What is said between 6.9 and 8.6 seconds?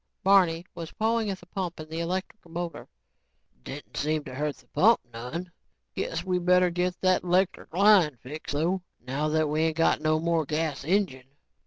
that 'lectric line fixed